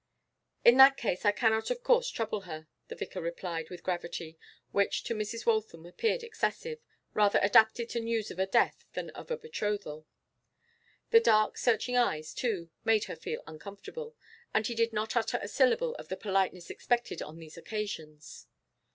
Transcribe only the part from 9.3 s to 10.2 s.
betrothal.